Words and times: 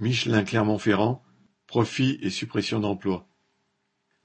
Michelin 0.00 0.44
Clermont-Ferrand, 0.44 1.24
profit 1.66 2.20
et 2.22 2.30
suppression 2.30 2.78
d'emplois. 2.78 3.26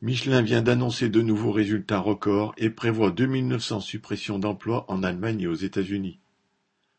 Michelin 0.01 0.43
vient 0.43 0.61
d'annoncer 0.61 1.09
de 1.09 1.21
nouveaux 1.23 1.51
résultats 1.51 1.97
records 1.97 2.53
et 2.57 2.69
prévoit 2.69 3.09
2900 3.09 3.79
suppressions 3.79 4.37
d'emplois 4.37 4.85
en 4.87 5.01
Allemagne 5.01 5.41
et 5.41 5.47
aux 5.47 5.55
États-Unis. 5.55 6.19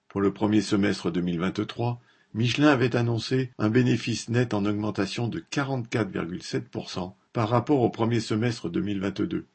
Pour 0.08 0.20
le 0.20 0.32
premier 0.32 0.60
semestre 0.60 1.12
2023, 1.12 2.00
Michelin 2.34 2.66
avait 2.66 2.96
annoncé 2.96 3.52
un 3.58 3.70
bénéfice 3.70 4.28
net 4.28 4.54
en 4.54 4.64
augmentation 4.64 5.28
de 5.28 5.38
44,7% 5.38 7.12
par 7.32 7.48
rapport 7.48 7.80
au 7.80 7.90
premier 7.90 8.18
semestre 8.18 8.68
2022. 8.68 9.46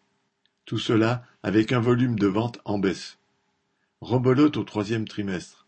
Tout 0.64 0.80
cela 0.80 1.26
avec 1.44 1.74
un 1.74 1.82
volume 1.82 2.18
de 2.18 2.28
vente 2.28 2.62
en 2.64 2.80
baisse. 2.80 3.18
Rebelote 4.00 4.56
au 4.56 4.64
troisième 4.64 5.10
trimestre. 5.10 5.68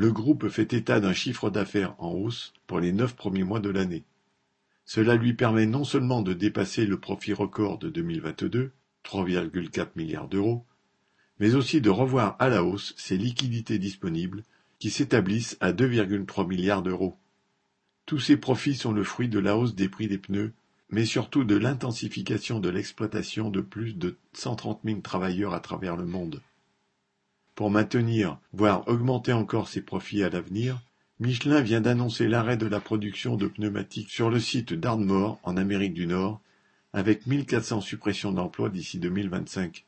Le 0.00 0.12
groupe 0.12 0.46
fait 0.46 0.74
état 0.74 1.00
d'un 1.00 1.12
chiffre 1.12 1.50
d'affaires 1.50 1.96
en 1.98 2.12
hausse 2.12 2.52
pour 2.68 2.78
les 2.78 2.92
neuf 2.92 3.16
premiers 3.16 3.42
mois 3.42 3.58
de 3.58 3.68
l'année. 3.68 4.04
Cela 4.84 5.16
lui 5.16 5.34
permet 5.34 5.66
non 5.66 5.82
seulement 5.82 6.22
de 6.22 6.34
dépasser 6.34 6.86
le 6.86 7.00
profit 7.00 7.32
record 7.32 7.78
de 7.78 7.88
2022, 7.88 8.70
3,4 9.04 9.88
milliards 9.96 10.28
d'euros, 10.28 10.64
mais 11.40 11.56
aussi 11.56 11.80
de 11.80 11.90
revoir 11.90 12.36
à 12.38 12.48
la 12.48 12.62
hausse 12.62 12.94
ses 12.96 13.16
liquidités 13.16 13.80
disponibles 13.80 14.44
qui 14.78 14.90
s'établissent 14.90 15.56
à 15.58 15.72
2,3 15.72 16.46
milliards 16.46 16.84
d'euros. 16.84 17.16
Tous 18.06 18.20
ces 18.20 18.36
profits 18.36 18.76
sont 18.76 18.92
le 18.92 19.02
fruit 19.02 19.28
de 19.28 19.40
la 19.40 19.56
hausse 19.56 19.74
des 19.74 19.88
prix 19.88 20.06
des 20.06 20.18
pneus, 20.18 20.52
mais 20.90 21.06
surtout 21.06 21.42
de 21.42 21.56
l'intensification 21.56 22.60
de 22.60 22.68
l'exploitation 22.68 23.50
de 23.50 23.62
plus 23.62 23.98
de 23.98 24.16
130 24.34 24.78
000 24.84 25.00
travailleurs 25.00 25.54
à 25.54 25.60
travers 25.60 25.96
le 25.96 26.06
monde. 26.06 26.40
Pour 27.58 27.72
maintenir, 27.72 28.38
voire 28.52 28.86
augmenter 28.86 29.32
encore 29.32 29.66
ses 29.66 29.80
profits 29.80 30.22
à 30.22 30.30
l'avenir, 30.30 30.78
Michelin 31.18 31.60
vient 31.60 31.80
d'annoncer 31.80 32.28
l'arrêt 32.28 32.56
de 32.56 32.68
la 32.68 32.78
production 32.78 33.34
de 33.34 33.48
pneumatiques 33.48 34.10
sur 34.10 34.30
le 34.30 34.38
site 34.38 34.74
d'Ardmore 34.74 35.40
en 35.42 35.56
Amérique 35.56 35.92
du 35.92 36.06
Nord, 36.06 36.40
avec 36.92 37.26
1400 37.26 37.80
suppressions 37.80 38.30
d'emplois 38.30 38.68
d'ici 38.68 39.00
2025. 39.00 39.86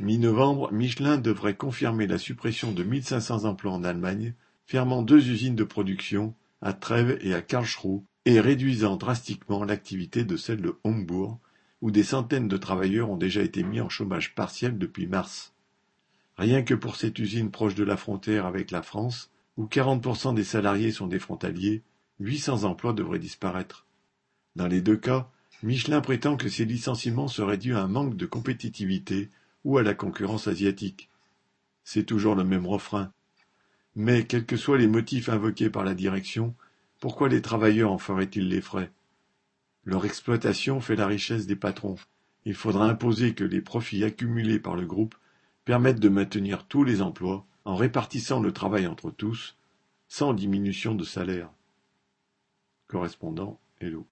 Mi-novembre, 0.00 0.72
Michelin 0.72 1.18
devrait 1.18 1.54
confirmer 1.54 2.08
la 2.08 2.18
suppression 2.18 2.72
de 2.72 2.82
1500 2.82 3.44
emplois 3.44 3.70
en 3.70 3.84
Allemagne, 3.84 4.34
fermant 4.66 5.02
deux 5.02 5.30
usines 5.30 5.54
de 5.54 5.62
production, 5.62 6.34
à 6.62 6.72
Trèves 6.72 7.16
et 7.20 7.32
à 7.32 7.42
Karlsruhe, 7.42 8.02
et 8.24 8.40
réduisant 8.40 8.96
drastiquement 8.96 9.62
l'activité 9.62 10.24
de 10.24 10.36
celle 10.36 10.62
de 10.62 10.74
Hombourg, 10.82 11.38
où 11.80 11.92
des 11.92 12.02
centaines 12.02 12.48
de 12.48 12.56
travailleurs 12.56 13.08
ont 13.08 13.16
déjà 13.16 13.42
été 13.42 13.62
mis 13.62 13.80
en 13.80 13.88
chômage 13.88 14.34
partiel 14.34 14.78
depuis 14.78 15.06
mars. 15.06 15.52
Rien 16.38 16.62
que 16.62 16.74
pour 16.74 16.94
cette 16.94 17.18
usine 17.18 17.50
proche 17.50 17.74
de 17.74 17.82
la 17.82 17.96
frontière 17.96 18.46
avec 18.46 18.70
la 18.70 18.82
France, 18.82 19.30
où 19.56 19.66
40% 19.66 20.34
des 20.34 20.44
salariés 20.44 20.92
sont 20.92 21.08
des 21.08 21.18
frontaliers, 21.18 21.82
800 22.20 22.62
emplois 22.62 22.92
devraient 22.92 23.18
disparaître. 23.18 23.86
Dans 24.54 24.68
les 24.68 24.80
deux 24.80 24.96
cas, 24.96 25.28
Michelin 25.64 26.00
prétend 26.00 26.36
que 26.36 26.48
ces 26.48 26.64
licenciements 26.64 27.26
seraient 27.26 27.58
dus 27.58 27.74
à 27.74 27.82
un 27.82 27.88
manque 27.88 28.16
de 28.16 28.24
compétitivité 28.24 29.30
ou 29.64 29.78
à 29.78 29.82
la 29.82 29.94
concurrence 29.94 30.46
asiatique. 30.46 31.08
C'est 31.82 32.04
toujours 32.04 32.36
le 32.36 32.44
même 32.44 32.66
refrain. 32.66 33.12
Mais, 33.96 34.24
quels 34.24 34.46
que 34.46 34.56
soient 34.56 34.78
les 34.78 34.86
motifs 34.86 35.28
invoqués 35.28 35.70
par 35.70 35.82
la 35.82 35.94
direction, 35.94 36.54
pourquoi 37.00 37.28
les 37.28 37.42
travailleurs 37.42 37.90
en 37.90 37.98
feraient-ils 37.98 38.48
les 38.48 38.60
frais? 38.60 38.92
Leur 39.84 40.04
exploitation 40.04 40.80
fait 40.80 40.94
la 40.94 41.08
richesse 41.08 41.48
des 41.48 41.56
patrons. 41.56 41.96
Il 42.44 42.54
faudra 42.54 42.88
imposer 42.88 43.34
que 43.34 43.44
les 43.44 43.60
profits 43.60 44.04
accumulés 44.04 44.60
par 44.60 44.76
le 44.76 44.86
groupe 44.86 45.16
permettent 45.68 46.00
de 46.00 46.08
maintenir 46.08 46.64
tous 46.64 46.82
les 46.82 47.02
emplois 47.02 47.44
en 47.66 47.76
répartissant 47.76 48.40
le 48.40 48.54
travail 48.54 48.86
entre 48.86 49.10
tous, 49.10 49.54
sans 50.08 50.32
diminution 50.32 50.94
de 50.94 51.04
salaire. 51.04 51.50
Correspondant 52.86 53.60
Hello. 53.78 54.06